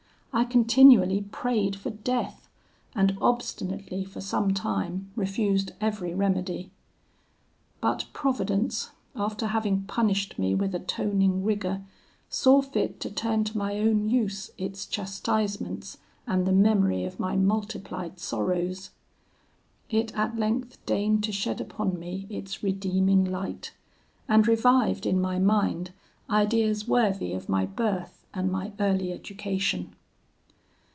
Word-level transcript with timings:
I 0.33 0.45
continually 0.45 1.23
prayed 1.23 1.75
for 1.75 1.89
death, 1.89 2.47
and 2.95 3.17
obstinately 3.19 4.05
for 4.05 4.21
some 4.21 4.53
time 4.53 5.11
refused 5.13 5.73
every 5.81 6.13
remedy. 6.13 6.71
But 7.81 8.05
Providence, 8.13 8.91
after 9.13 9.47
having 9.47 9.81
punished 9.83 10.39
me 10.39 10.55
with 10.55 10.73
atoning 10.73 11.43
rigour, 11.43 11.81
saw 12.29 12.61
fit 12.61 13.01
to 13.01 13.11
turn 13.11 13.43
to 13.43 13.57
my 13.57 13.77
own 13.79 14.07
use 14.09 14.51
its 14.57 14.85
chastisements 14.85 15.97
and 16.25 16.45
the 16.47 16.53
memory 16.53 17.03
of 17.03 17.19
my 17.19 17.35
multiplied 17.35 18.17
sorrows. 18.17 18.91
It 19.89 20.15
at 20.17 20.39
length 20.39 20.77
deigned 20.85 21.25
to 21.25 21.33
shed 21.33 21.59
upon 21.59 21.99
me 21.99 22.25
its 22.29 22.63
redeeming 22.63 23.25
light, 23.25 23.73
and 24.29 24.47
revived 24.47 25.05
in 25.05 25.19
my 25.19 25.39
mind 25.39 25.91
ideas 26.29 26.87
worthy 26.87 27.33
of 27.33 27.49
my 27.49 27.65
birth 27.65 28.25
and 28.33 28.49
my 28.49 28.71
early 28.79 29.11
education. 29.11 29.93